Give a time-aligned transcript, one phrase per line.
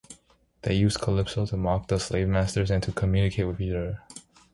[0.63, 4.01] They used calypso to mock the slave masters and to communicate with each other.